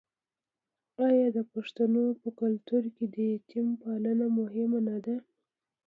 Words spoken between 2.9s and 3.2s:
کې د